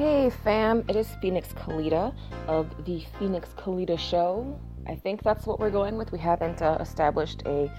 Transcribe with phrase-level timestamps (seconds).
[0.00, 2.14] Hey fam, it is Phoenix Calida
[2.48, 4.58] of the Phoenix Calida Show.
[4.86, 6.10] I think that's what we're going with.
[6.10, 7.70] We haven't uh, established a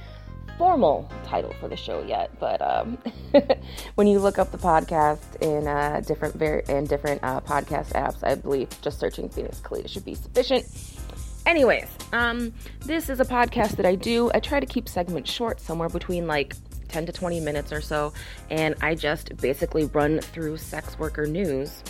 [0.56, 3.00] formal title for the show yet, but um,
[3.96, 8.24] when you look up the podcast in uh, different ver- in different uh, podcast apps,
[8.24, 10.68] I believe just searching Phoenix Calida should be sufficient.
[11.48, 14.30] Anyways, um, this is a podcast that I do.
[14.36, 16.54] I try to keep segments short, somewhere between like
[16.90, 18.14] 10 to 20 minutes or so,
[18.52, 21.82] and I just basically run through sex worker news.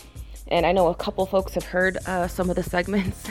[0.51, 3.25] And I know a couple folks have heard uh, some of the segments.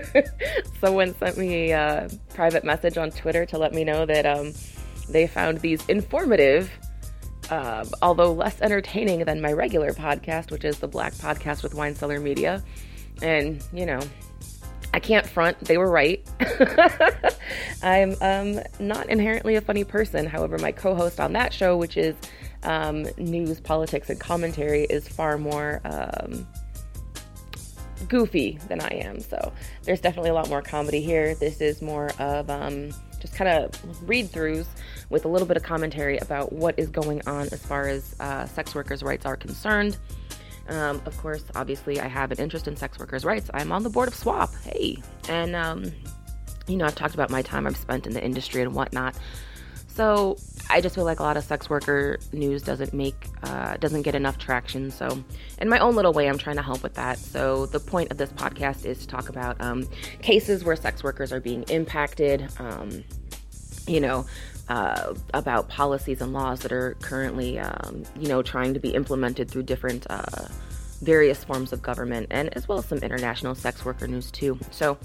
[0.80, 4.54] Someone sent me a private message on Twitter to let me know that um,
[5.10, 6.70] they found these informative,
[7.50, 11.94] uh, although less entertaining than my regular podcast, which is the Black Podcast with Wine
[11.94, 12.64] Cellar Media.
[13.20, 14.00] And, you know,
[14.94, 16.26] I can't front, they were right.
[17.82, 20.24] I'm um, not inherently a funny person.
[20.24, 22.16] However, my co host on that show, which is
[22.62, 26.46] um, news, politics, and commentary is far more um,
[28.08, 29.20] goofy than I am.
[29.20, 29.52] So
[29.84, 31.34] there's definitely a lot more comedy here.
[31.34, 34.66] This is more of um, just kind of read throughs
[35.10, 38.46] with a little bit of commentary about what is going on as far as uh,
[38.46, 39.96] sex workers' rights are concerned.
[40.68, 43.50] Um, of course, obviously, I have an interest in sex workers' rights.
[43.54, 44.54] I'm on the board of SWOP.
[44.64, 44.98] Hey.
[45.28, 45.90] And, um,
[46.66, 49.16] you know, I've talked about my time I've spent in the industry and whatnot.
[49.98, 50.36] So
[50.70, 54.14] I just feel like a lot of sex worker news doesn't make uh, doesn't get
[54.14, 54.92] enough traction.
[54.92, 55.24] So
[55.60, 57.18] in my own little way, I'm trying to help with that.
[57.18, 59.88] So the point of this podcast is to talk about um,
[60.22, 62.48] cases where sex workers are being impacted.
[62.60, 63.02] Um,
[63.88, 64.24] you know.
[64.68, 69.50] Uh, about policies and laws that are currently, um, you know, trying to be implemented
[69.50, 70.46] through different uh,
[71.00, 74.58] various forms of government, and as well as some international sex worker news too.
[74.70, 74.98] So,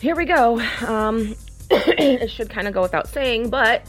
[0.00, 0.60] here we go.
[0.84, 1.36] Um,
[1.70, 3.82] it should kind of go without saying, but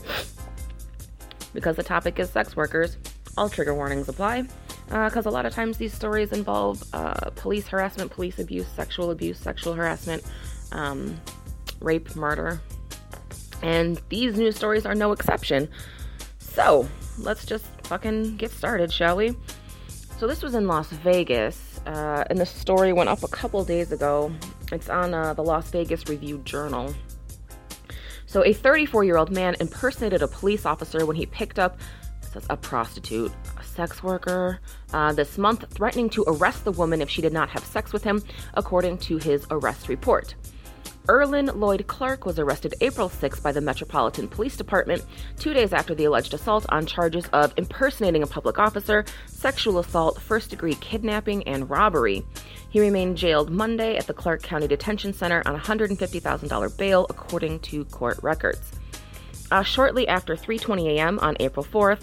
[1.53, 2.97] because the topic is sex workers,
[3.37, 4.45] all trigger warnings apply.
[4.87, 9.11] Because uh, a lot of times these stories involve uh, police harassment, police abuse, sexual
[9.11, 10.23] abuse, sexual harassment,
[10.71, 11.19] um,
[11.79, 12.59] rape, murder.
[13.61, 15.69] And these news stories are no exception.
[16.39, 16.87] So,
[17.19, 19.35] let's just fucking get started, shall we?
[20.17, 23.91] So, this was in Las Vegas, uh, and the story went up a couple days
[23.91, 24.31] ago.
[24.71, 26.93] It's on uh, the Las Vegas Review Journal.
[28.29, 31.79] So, a 34 year old man impersonated a police officer when he picked up
[32.47, 34.59] a prostitute, a sex worker,
[34.93, 38.03] uh, this month, threatening to arrest the woman if she did not have sex with
[38.03, 38.21] him,
[38.53, 40.35] according to his arrest report.
[41.09, 45.03] Erlin Lloyd Clark was arrested April 6 by the Metropolitan Police Department,
[45.39, 50.21] two days after the alleged assault on charges of impersonating a public officer, sexual assault,
[50.21, 52.23] first degree kidnapping, and robbery.
[52.69, 57.85] He remained jailed Monday at the Clark County Detention Center on $150,000 bail, according to
[57.85, 58.71] court records.
[59.49, 61.17] Uh, shortly after 3:20 a.m.
[61.19, 62.01] on April 4th,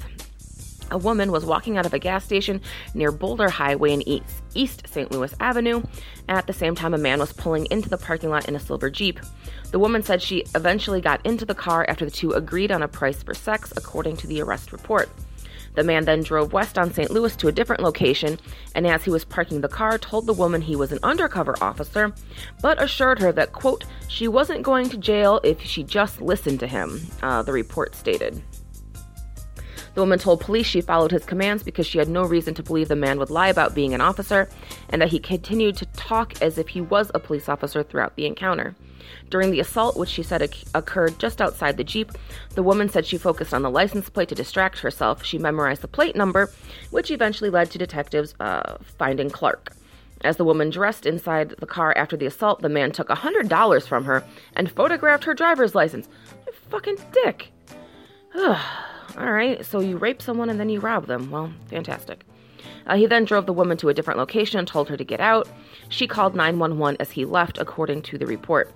[0.91, 2.61] a woman was walking out of a gas station
[2.95, 4.25] near Boulder Highway in East,
[4.55, 5.11] East St.
[5.11, 5.83] Louis Avenue.
[6.29, 8.91] At the same time, a man was pulling into the parking lot in a silver
[8.91, 9.21] Jeep.
[9.71, 12.89] The woman said she eventually got into the car after the two agreed on a
[12.89, 15.09] price for sex, according to the arrest report.
[15.77, 17.11] The man then drove west on St.
[17.11, 18.39] Louis to a different location,
[18.75, 22.15] and as he was parking the car, told the woman he was an undercover officer,
[22.63, 26.67] but assured her that, quote, she wasn't going to jail if she just listened to
[26.67, 28.43] him, uh, the report stated.
[29.97, 32.89] The woman told police she followed his commands because she had no reason to believe
[32.89, 34.47] the man would lie about being an officer,
[34.91, 38.27] and that he continued to talk as if he was a police officer throughout the
[38.27, 38.77] encounter.
[39.31, 42.13] During the assault, which she said occurred just outside the Jeep,
[42.55, 45.25] the woman said she focused on the license plate to distract herself.
[45.25, 46.53] She memorized the plate number,
[46.91, 49.73] which eventually led to detectives uh, finding Clark.
[50.21, 54.05] As the woman dressed inside the car after the assault, the man took $100 from
[54.05, 54.23] her
[54.57, 56.07] and photographed her driver's license.
[56.47, 57.51] You fucking dick.
[59.17, 61.31] All right, so you rape someone and then you rob them.
[61.31, 62.25] Well, fantastic.
[62.87, 65.21] Uh, he then drove the woman to a different location and told her to get
[65.21, 65.49] out.
[65.89, 68.73] She called 911 as he left, according to the report.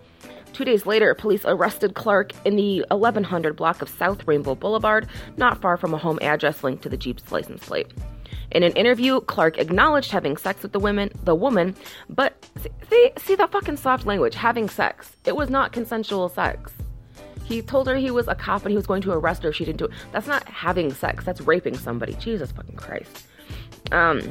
[0.52, 5.60] Two days later, police arrested Clark in the 1100 block of South Rainbow Boulevard, not
[5.60, 7.86] far from a home address linked to the Jeep's license plate.
[8.50, 11.76] In an interview, Clark acknowledged having sex with the women, the woman,
[12.08, 12.44] but
[12.90, 15.16] see, see the fucking soft language, having sex.
[15.24, 16.72] It was not consensual sex.
[17.50, 19.56] He told her he was a cop and he was going to arrest her if
[19.56, 19.90] she didn't do it.
[20.12, 21.24] That's not having sex.
[21.24, 22.14] That's raping somebody.
[22.14, 23.26] Jesus fucking Christ.
[23.90, 24.22] Um,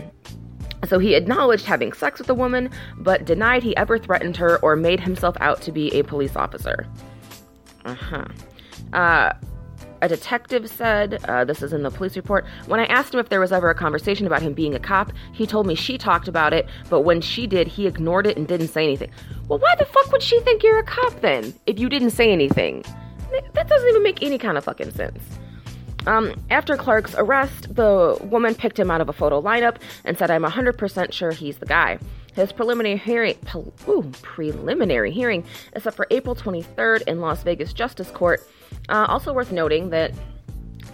[0.88, 2.70] so he acknowledged having sex with the woman,
[3.00, 6.88] but denied he ever threatened her or made himself out to be a police officer.
[7.84, 8.26] Uh-huh.
[8.94, 9.34] Uh
[10.02, 13.28] a detective said, uh, this is in the police report, when I asked him if
[13.28, 16.30] there was ever a conversation about him being a cop, he told me she talked
[16.30, 19.12] about it, but when she did, he ignored it and didn't say anything.
[19.50, 22.32] Well, why the fuck would she think you're a cop then, if you didn't say
[22.32, 22.86] anything?
[23.54, 25.22] That doesn't even make any kind of fucking sense.
[26.08, 30.32] Um, after Clark's arrest, the woman picked him out of a photo lineup and said,
[30.32, 32.00] I'm 100% sure he's the guy.
[32.34, 33.36] His preliminary hearing,
[33.88, 35.44] ooh, preliminary hearing
[35.76, 38.48] is set for April 23rd in Las Vegas Justice Court.
[38.88, 40.14] Uh, also worth noting that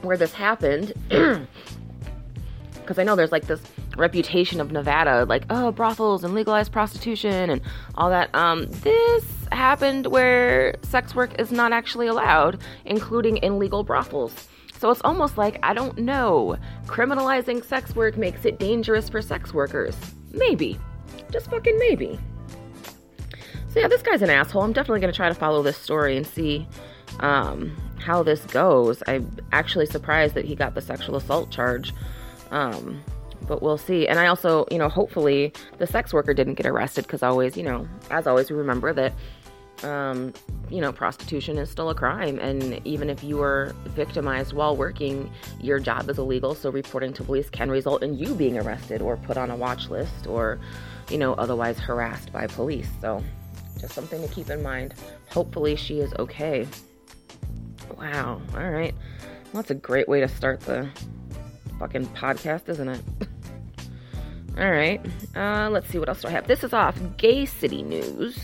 [0.02, 3.62] where this happened, because I know there's like this
[3.98, 7.62] reputation of Nevada, like oh brothels and legalized prostitution and
[7.96, 8.34] all that.
[8.34, 9.26] Um, this
[9.56, 14.48] happened where sex work is not actually allowed, including in legal brothels.
[14.78, 16.58] So it's almost like I don't know.
[16.86, 19.96] Criminalizing sex work makes it dangerous for sex workers.
[20.32, 20.78] Maybe.
[21.32, 22.20] Just fucking maybe.
[23.70, 24.64] So yeah, this guy's an asshole.
[24.64, 26.68] I'm definitely gonna try to follow this story and see
[27.20, 29.02] um, how this goes.
[29.08, 31.94] I'm actually surprised that he got the sexual assault charge.
[32.52, 33.04] Um,
[33.48, 34.08] but we'll see.
[34.08, 37.64] And I also, you know, hopefully the sex worker didn't get arrested because always, you
[37.64, 39.14] know, as always, we remember that,
[39.86, 40.34] um,
[40.70, 42.40] you know, prostitution is still a crime.
[42.40, 46.56] And even if you were victimized while working, your job is illegal.
[46.56, 49.90] So reporting to police can result in you being arrested or put on a watch
[49.90, 50.60] list or,
[51.10, 52.90] you know, otherwise harassed by police.
[53.00, 53.24] So
[53.80, 54.96] just something to keep in mind.
[55.30, 56.68] Hopefully she is okay.
[57.98, 58.42] Wow.
[58.56, 58.96] All right.
[59.54, 60.90] Well, that's a great way to start the
[61.80, 63.02] fucking podcast, isn't it?
[64.58, 65.06] All right.
[65.36, 66.48] Uh, let's see what else do I have.
[66.48, 68.40] This is off Gay City News.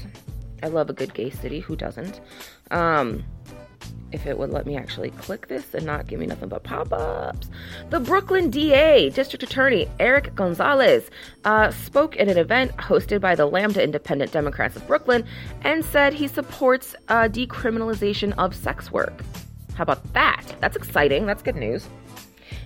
[0.64, 1.60] I love a good gay city.
[1.60, 2.22] Who doesn't?
[2.70, 3.24] Um,
[4.12, 7.50] if it would let me actually click this and not give me nothing but pop-ups.
[7.90, 11.10] The Brooklyn DA, District Attorney Eric Gonzalez,
[11.46, 15.26] uh, spoke at an event hosted by the Lambda Independent Democrats of Brooklyn
[15.62, 19.24] and said he supports uh, decriminalization of sex work.
[19.76, 20.44] How about that?
[20.60, 21.26] That's exciting.
[21.26, 21.88] That's good news.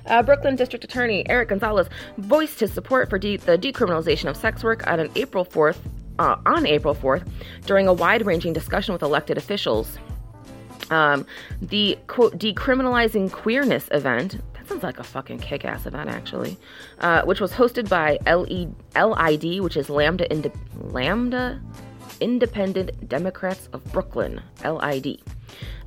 [0.07, 1.87] Uh, Brooklyn District Attorney Eric Gonzalez
[2.17, 5.77] voiced his support for de- the decriminalization of sex work on an April 4th,
[6.19, 7.27] uh, on April 4th,
[7.65, 9.97] during a wide-ranging discussion with elected officials.
[10.89, 11.25] Um,
[11.61, 14.39] the quote decriminalizing queerness event.
[14.53, 16.57] That sounds like a fucking kick-ass event, actually.
[16.99, 20.27] Uh, which was hosted by LE, LID, which is Lambda
[20.75, 21.61] Lambda
[22.21, 25.21] Independent Democrats of Brooklyn, LID.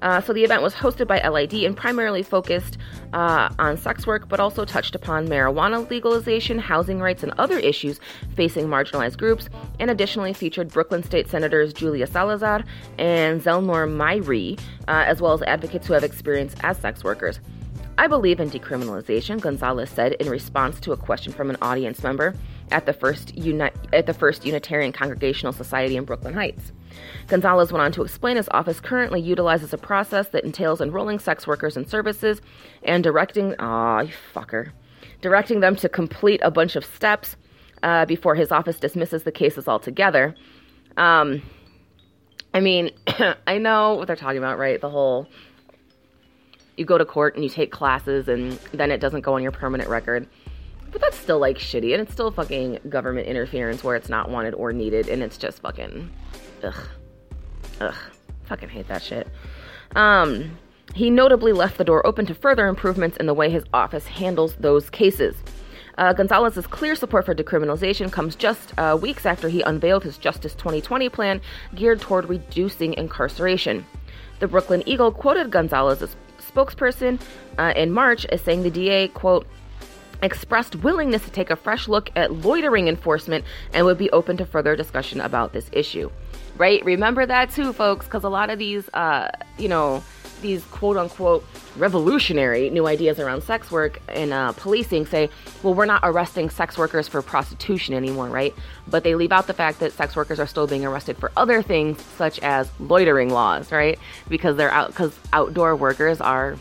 [0.03, 2.79] Uh, so the event was hosted by LID and primarily focused
[3.13, 8.01] uh, on sex work, but also touched upon marijuana legalization, housing rights, and other issues
[8.37, 9.49] facing marginalized groups,
[9.81, 12.63] and additionally featured Brooklyn State Senators Julia Salazar
[12.99, 17.41] and Zellnor Myrie, uh, as well as advocates who have experience as sex workers.
[17.99, 22.33] I believe in decriminalization, Gonzalez said in response to a question from an audience member
[22.71, 26.73] at the first, Uni- at the first Unitarian Congregational Society in Brooklyn Heights.
[27.27, 31.47] Gonzalez went on to explain his office currently utilizes a process that entails enrolling sex
[31.47, 32.41] workers in services
[32.83, 34.71] and directing, ah, you fucker,
[35.21, 37.37] directing them to complete a bunch of steps
[37.83, 40.35] uh, before his office dismisses the cases altogether.
[40.97, 41.43] Um,
[42.55, 42.91] I mean,
[43.47, 44.81] I know what they're talking about, right?
[44.81, 45.29] The whole
[46.77, 49.53] you go to court and you take classes and then it doesn't go on your
[49.53, 50.29] permanent record.
[50.99, 54.55] But that's still like shitty and it's still fucking government interference where it's not wanted
[54.55, 56.11] or needed and it's just fucking
[56.65, 56.75] ugh.
[57.81, 57.95] Ugh.
[58.47, 59.29] Fucking hate that shit.
[59.95, 60.59] Um
[60.95, 64.57] he notably left the door open to further improvements in the way his office handles
[64.57, 65.37] those cases.
[65.99, 70.55] Uh, Gonzalez's clear support for decriminalization comes just uh, weeks after he unveiled his Justice
[70.55, 71.41] 2020 plan
[71.75, 73.85] geared toward reducing incarceration.
[74.39, 77.21] The Brooklyn Eagle quoted Gonzalez's spokesperson
[77.59, 79.47] uh, in March as saying the DA, quote,
[80.23, 84.47] expressed willingness to take a fresh look at loitering enforcement and would be open to
[84.47, 86.11] further discussion about this issue.
[86.57, 86.85] Right?
[86.85, 90.03] Remember that too, folks, because a lot of these, uh, you know,
[90.41, 91.45] these quote unquote
[91.77, 95.31] revolutionary new ideas around sex work and uh, policing say,
[95.63, 98.55] well, we're not arresting sex workers for prostitution anymore, right?
[98.87, 101.63] But they leave out the fact that sex workers are still being arrested for other
[101.63, 103.99] things, such as loitering laws, right?
[104.29, 106.57] Because they're out, because outdoor workers are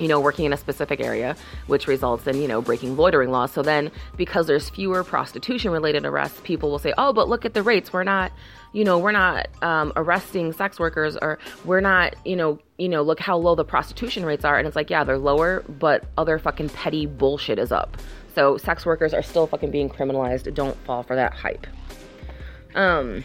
[0.00, 3.52] you know, working in a specific area, which results in, you know, breaking loitering laws.
[3.52, 7.54] So then, because there's fewer prostitution related arrests, people will say, oh, but look at
[7.54, 7.92] the rates.
[7.92, 8.32] We're not,
[8.72, 13.02] you know, we're not um, arresting sex workers or we're not, you know, you know,
[13.02, 14.58] look how low the prostitution rates are.
[14.58, 17.96] And it's like, yeah, they're lower, but other fucking petty bullshit is up.
[18.34, 20.52] So sex workers are still fucking being criminalized.
[20.54, 21.66] Don't fall for that hype.
[22.74, 23.24] Um,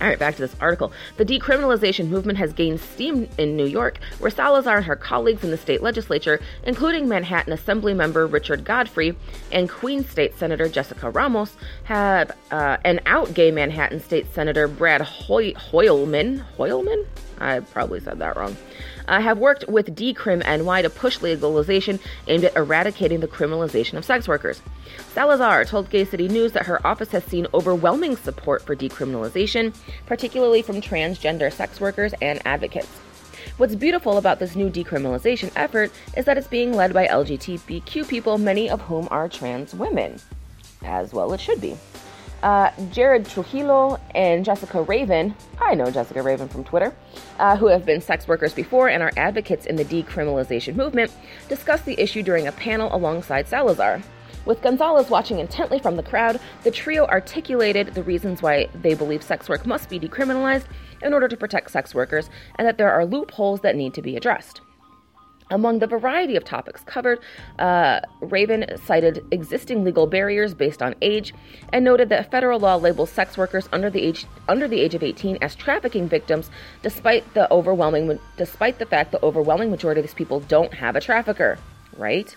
[0.00, 0.92] all right, back to this article.
[1.18, 5.50] The decriminalization movement has gained steam in New York, where Salazar and her colleagues in
[5.50, 9.16] the state legislature, including Manhattan Assembly member Richard Gottfried
[9.52, 15.02] and Queens State Senator Jessica Ramos, have uh, and out gay Manhattan State Senator Brad
[15.02, 16.44] Hoy- Hoylman.
[16.56, 17.04] Hoylman?
[17.40, 18.56] I probably said that wrong
[19.10, 24.04] uh, have worked with Decrim NY to push legalization aimed at eradicating the criminalization of
[24.04, 24.62] sex workers.
[25.12, 29.74] Salazar told Gay City News that her office has seen overwhelming support for decriminalization,
[30.06, 32.88] particularly from transgender sex workers and advocates.
[33.56, 38.38] What's beautiful about this new decriminalization effort is that it's being led by LGBTQ people,
[38.38, 40.20] many of whom are trans women.
[40.82, 41.76] As well, it should be.
[42.42, 46.94] Uh, Jared Trujillo and Jessica Raven, I know Jessica Raven from Twitter,
[47.38, 51.12] uh, who have been sex workers before and are advocates in the decriminalization movement,
[51.48, 54.00] discussed the issue during a panel alongside Salazar.
[54.46, 59.22] With Gonzalez watching intently from the crowd, the trio articulated the reasons why they believe
[59.22, 60.64] sex work must be decriminalized
[61.02, 64.16] in order to protect sex workers and that there are loopholes that need to be
[64.16, 64.62] addressed.
[65.50, 67.18] Among the variety of topics covered,
[67.58, 71.34] uh, Raven cited existing legal barriers based on age
[71.72, 75.02] and noted that federal law labels sex workers under the age under the age of
[75.02, 76.50] 18 as trafficking victims,
[76.82, 81.00] despite the overwhelming despite the fact the overwhelming majority of these people don't have a
[81.00, 81.58] trafficker,
[81.96, 82.36] right?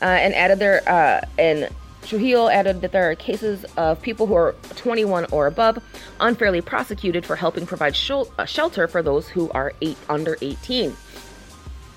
[0.00, 1.68] Uh, and added there uh, and
[2.04, 5.82] Trujillo added that there are cases of people who are 21 or above
[6.20, 10.94] unfairly prosecuted for helping provide shul- uh, shelter for those who are eight under 18.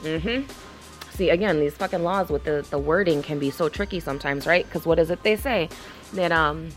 [0.04, 0.50] Mm-hmm.
[1.12, 4.66] See, again, these fucking laws with the, the wording can be so tricky sometimes, right?
[4.66, 5.70] Because what is it they say?
[6.14, 6.70] That, um,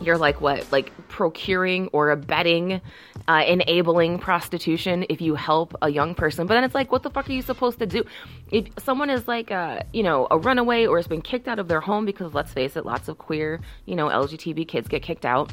[0.00, 0.70] you're like what?
[0.72, 2.80] Like procuring or abetting,
[3.28, 6.46] uh, enabling prostitution if you help a young person.
[6.46, 8.04] But then it's like, what the fuck are you supposed to do?
[8.50, 11.68] If someone is like, a, you know, a runaway or has been kicked out of
[11.68, 15.24] their home because let's face it, lots of queer, you know, LGBT kids get kicked
[15.24, 15.52] out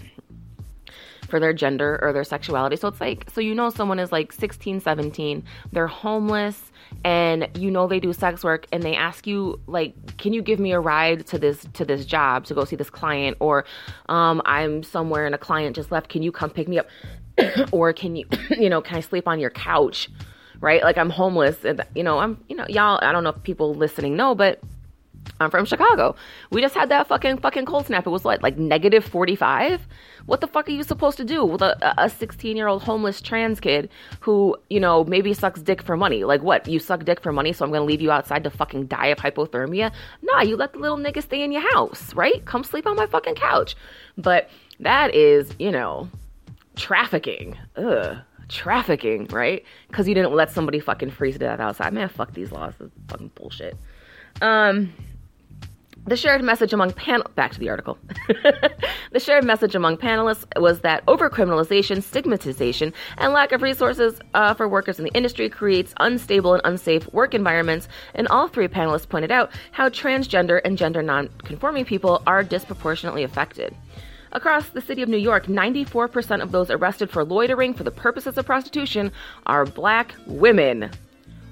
[1.34, 2.76] for their gender or their sexuality.
[2.76, 6.72] So it's like, so you know, someone is like 16, 17, they're homeless,
[7.04, 10.60] and you know they do sex work and they ask you like can you give
[10.60, 13.36] me a ride to this to this job to go see this client?
[13.40, 13.66] Or
[14.10, 16.88] um, i'm somewhere and a client just left can you come pick me up?
[17.72, 20.12] Or can you you know can i sleep on your couch?
[20.62, 20.84] Right?
[20.84, 23.74] Like i'm homeless and you know i'm you know y'all i don't know if people
[23.74, 24.62] listening know but
[25.40, 26.16] I'm from Chicago.
[26.52, 28.06] We just had that fucking fucking cold snap.
[28.06, 29.88] It was like like negative 45.
[30.26, 33.22] What the fuck are you supposed to do with a, a 16 year old homeless
[33.22, 33.90] trans kid
[34.22, 36.24] who you know maybe sucks dick for money?
[36.24, 36.68] Like what?
[36.68, 39.18] You suck dick for money, so I'm gonna leave you outside to fucking die of
[39.18, 39.92] hypothermia?
[40.22, 42.44] Nah, you let the little nigga stay in your house, right?
[42.46, 43.76] Come sleep on my fucking couch.
[44.18, 44.50] But
[44.80, 46.10] that is you know
[46.76, 47.58] trafficking.
[47.76, 48.18] Ugh
[48.50, 49.64] trafficking, right?
[49.88, 51.94] Because you didn't let somebody fucking freeze to death outside.
[51.94, 52.74] Man, fuck these laws.
[52.80, 53.78] This fucking bullshit.
[54.42, 54.94] Um,
[56.06, 57.98] the shared message among panel back to the article.
[59.12, 64.68] the shared message among panelists was that overcriminalization, stigmatization, and lack of resources uh, for
[64.68, 67.88] workers in the industry creates unstable and unsafe work environments.
[68.16, 73.74] And all three panelists pointed out how transgender and gender non-conforming people are disproportionately affected.
[74.34, 78.38] Across the city of New York, 94% of those arrested for loitering for the purposes
[78.38, 79.12] of prostitution
[79.46, 80.90] are black women.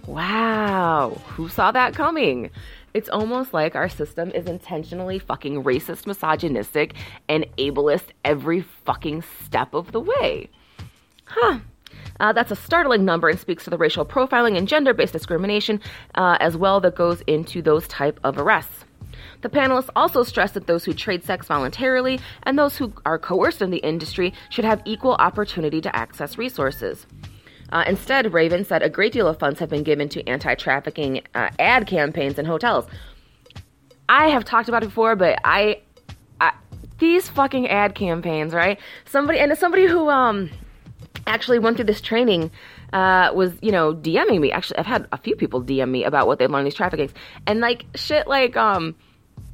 [0.07, 2.49] Wow, who saw that coming?
[2.93, 6.93] It's almost like our system is intentionally fucking racist, misogynistic,
[7.29, 10.49] and ableist every fucking step of the way.
[11.25, 11.59] Huh.
[12.19, 15.79] Uh, that's a startling number and speaks to the racial profiling and gender-based discrimination
[16.15, 18.85] uh, as well that goes into those type of arrests.
[19.41, 23.61] The panelists also stressed that those who trade sex voluntarily and those who are coerced
[23.61, 27.07] in the industry should have equal opportunity to access resources.
[27.71, 31.21] Uh, instead, Raven said a great deal of funds have been given to anti trafficking
[31.33, 32.85] uh, ad campaigns in hotels.
[34.09, 35.81] I have talked about it before, but I,
[36.41, 36.51] I,
[36.99, 38.77] these fucking ad campaigns, right?
[39.05, 40.49] Somebody and somebody who um
[41.27, 42.51] actually went through this training
[42.93, 44.51] uh, was you know DMing me.
[44.51, 47.13] Actually, I've had a few people DM me about what they learned these traffickings
[47.47, 48.95] and like shit like um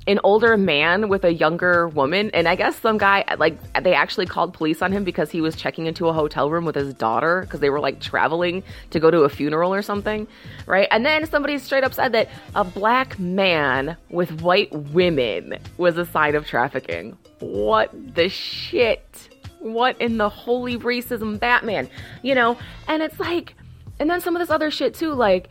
[0.08, 4.26] an older man with a younger woman and i guess some guy like they actually
[4.26, 7.42] called police on him because he was checking into a hotel room with his daughter
[7.42, 10.28] because they were like traveling to go to a funeral or something
[10.68, 10.88] right?
[10.92, 16.06] And then somebody straight up said that a black man with white women was a
[16.06, 17.18] sign of trafficking.
[17.40, 19.30] What the shit?
[19.60, 21.90] What in the holy racism batman?
[22.22, 22.58] You know?
[22.88, 23.56] And it's like
[24.00, 25.50] and then some of this other shit too like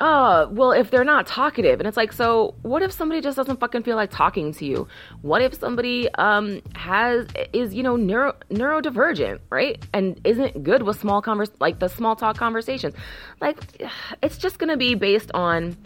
[0.00, 3.60] oh, well, if they're not talkative, and it's like, so what if somebody just doesn't
[3.60, 4.88] fucking feel like talking to you?
[5.22, 10.98] What if somebody um has is you know neuro neurodivergent, right, and isn't good with
[10.98, 12.94] small convers like the small talk conversations?
[13.40, 13.58] Like,
[14.22, 15.76] it's just gonna be based on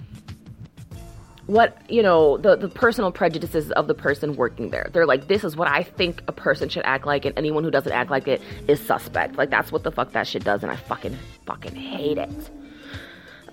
[1.46, 4.88] what you know the the personal prejudices of the person working there.
[4.92, 7.70] They're like this is what i think a person should act like and anyone who
[7.70, 9.36] doesn't act like it is suspect.
[9.36, 12.30] Like that's what the fuck that shit does and i fucking fucking hate it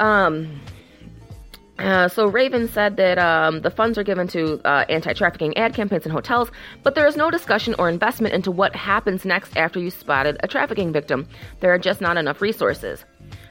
[0.01, 0.61] um,
[1.79, 6.05] uh, so Raven said that um, the funds are given to uh, anti-trafficking ad campaigns
[6.05, 6.51] in hotels,
[6.83, 10.47] but there is no discussion or investment into what happens next after you spotted a
[10.47, 11.27] trafficking victim.
[11.59, 13.03] There are just not enough resources.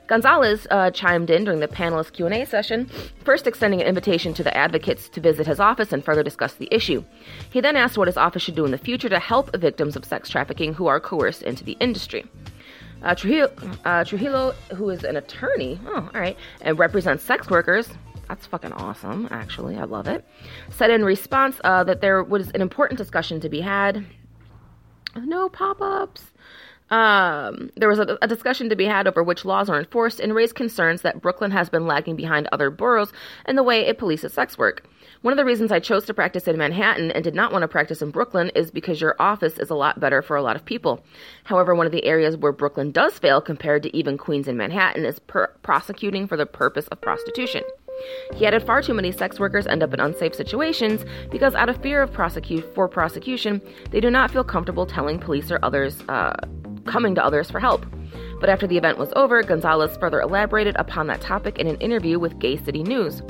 [0.07, 2.91] Gonzalez uh, chimed in during the panelist Q&A session,
[3.25, 6.69] first extending an invitation to the advocates to visit his office and further discuss the
[6.73, 7.05] issue.
[7.51, 10.05] He then asked what his office should do in the future to help victims of
[10.05, 12.25] sex trafficking who are coerced into the industry.
[13.03, 13.51] Uh, Trujillo,
[13.85, 17.89] uh, Trujillo, who is an attorney, oh, all right, and represents sex workers,
[18.31, 19.77] that's fucking awesome, actually.
[19.77, 20.25] I love it.
[20.71, 24.07] Said in response uh, that there was an important discussion to be had.
[25.17, 26.23] No pop ups.
[26.91, 30.35] Um, there was a, a, discussion to be had over which laws are enforced and
[30.35, 33.13] raised concerns that Brooklyn has been lagging behind other boroughs
[33.47, 34.85] in the way it polices sex work.
[35.23, 37.69] One of the reasons I chose to practice in Manhattan and did not want to
[37.69, 40.65] practice in Brooklyn is because your office is a lot better for a lot of
[40.65, 41.05] people.
[41.45, 45.05] However, one of the areas where Brooklyn does fail compared to even Queens and Manhattan
[45.05, 47.63] is per- prosecuting for the purpose of prostitution.
[48.35, 51.81] He added far too many sex workers end up in unsafe situations because, out of
[51.83, 56.35] fear of prosecute for prosecution, they do not feel comfortable telling police or others, uh,
[56.91, 57.87] coming to others for help.
[58.41, 62.19] But after the event was over, Gonzalez further elaborated upon that topic in an interview
[62.19, 63.23] with Gay City News.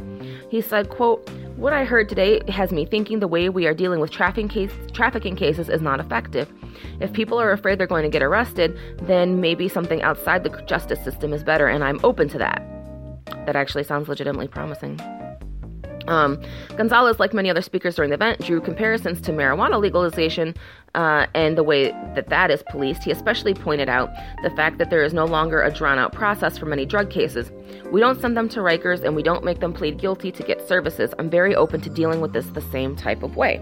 [0.50, 4.00] He said, quote, what I heard today has me thinking the way we are dealing
[4.00, 6.50] with trafficking, case, trafficking cases is not effective.
[7.00, 11.02] If people are afraid they're going to get arrested, then maybe something outside the justice
[11.04, 12.62] system is better, and I'm open to that.
[13.46, 14.98] That actually sounds legitimately promising.
[16.06, 16.40] Um,
[16.76, 20.54] Gonzalez, like many other speakers during the event, drew comparisons to marijuana legalization
[20.94, 23.04] uh, and the way that that is policed.
[23.04, 24.10] He especially pointed out
[24.42, 27.52] the fact that there is no longer a drawn out process for many drug cases.
[27.90, 30.66] We don't send them to Rikers and we don't make them plead guilty to get
[30.66, 31.14] services.
[31.18, 33.60] I'm very open to dealing with this the same type of way.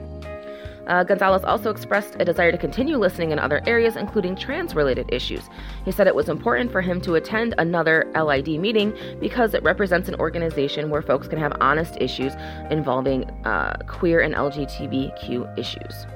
[0.88, 5.08] Uh, Gonzalez also expressed a desire to continue listening in other areas, including trans related
[5.12, 5.48] issues.
[5.84, 10.08] He said it was important for him to attend another LID meeting because it represents
[10.08, 12.32] an organization where folks can have honest issues
[12.70, 16.06] involving uh, queer and LGBTQ issues.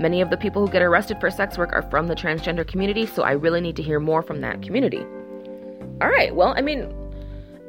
[0.00, 3.06] Many of the people who get arrested for sex work are from the transgender community,
[3.06, 5.04] so I really need to hear more from that community.
[6.00, 6.94] All right, well, I mean,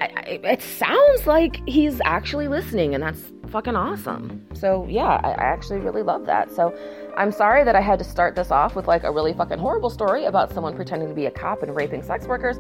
[0.02, 4.46] I, it sounds like he's actually listening, and that's fucking awesome.
[4.54, 6.52] So, yeah, I, I actually really love that.
[6.52, 6.74] So,
[7.18, 9.90] I'm sorry that I had to start this off with like a really fucking horrible
[9.90, 12.58] story about someone pretending to be a cop and raping sex workers,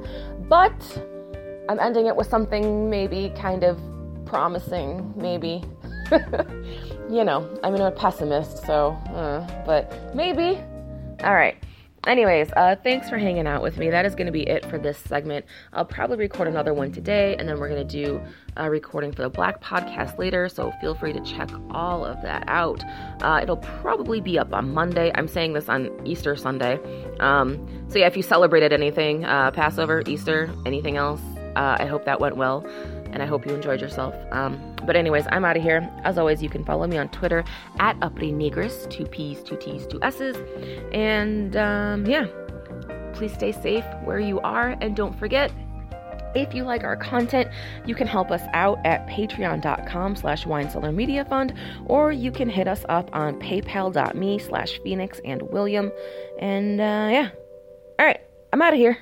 [0.49, 0.73] but
[1.69, 3.79] I'm ending it with something maybe kind of
[4.25, 5.63] promising, maybe.
[7.09, 10.59] you know, I'm a pessimist, so, uh, but maybe.
[11.23, 11.55] All right.
[12.07, 13.89] Anyways, uh, thanks for hanging out with me.
[13.89, 15.45] That is going to be it for this segment.
[15.73, 18.21] I'll probably record another one today, and then we're going to do
[18.55, 20.47] a recording for the Black podcast later.
[20.47, 22.83] So feel free to check all of that out.
[23.21, 25.11] Uh, it'll probably be up on Monday.
[25.15, 26.79] I'm saying this on Easter Sunday.
[27.19, 31.21] Um, so yeah, if you celebrated anything, uh, Passover, Easter, anything else,
[31.55, 32.65] uh, I hope that went well
[33.11, 34.15] and I hope you enjoyed yourself.
[34.31, 35.89] Um, but anyways, I'm out of here.
[36.03, 37.43] As always, you can follow me on Twitter
[37.79, 40.37] at Uppity Negress, two P's, two T's, two S's.
[40.93, 42.27] And um, yeah,
[43.13, 45.51] please stay safe where you are, and don't forget.
[46.35, 47.49] If you like our content,
[47.87, 51.53] you can help us out at patreon.com slash Media Fund,
[51.87, 55.91] or you can hit us up on paypal.me slash Phoenix and William.
[56.39, 57.29] And uh, yeah.
[57.97, 58.21] All right,
[58.53, 58.97] I'm out of here.